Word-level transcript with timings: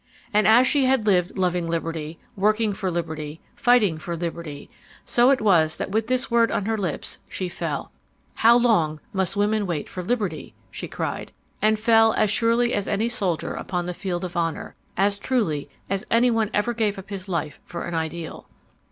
"And 0.33 0.47
as 0.47 0.65
she 0.65 0.85
had 0.85 1.05
lived 1.05 1.37
loving 1.37 1.67
liberty, 1.67 2.17
working 2.35 2.73
for 2.73 2.89
liberty, 2.89 3.39
fighting 3.55 3.99
for 3.99 4.17
liberty, 4.17 4.67
so 5.05 5.29
it 5.29 5.39
was 5.41 5.77
that 5.77 5.91
with 5.91 6.07
this 6.07 6.31
word 6.31 6.49
on 6.49 6.65
her 6.65 6.75
lips 6.75 7.19
she 7.29 7.47
fell. 7.47 7.91
'How 8.33 8.57
long 8.57 8.99
must 9.13 9.35
women 9.37 9.67
wait 9.67 9.87
for 9.87 10.01
liberty?' 10.01 10.55
she 10.71 10.87
cried 10.87 11.31
and 11.61 11.77
fell 11.77 12.13
as 12.13 12.31
surely 12.31 12.73
as 12.73 12.87
any 12.87 13.09
soldier 13.09 13.53
upon 13.53 13.85
the 13.85 13.93
field 13.93 14.25
of 14.25 14.35
honor—as 14.35 15.19
truly 15.19 15.69
as 15.87 16.03
any 16.09 16.29
who 16.29 16.49
ever 16.51 16.73
gave 16.73 16.97
up 16.97 17.11
his 17.11 17.29
life 17.29 17.59
for 17.63 17.83
an 17.83 17.93
ideal. 17.93 18.49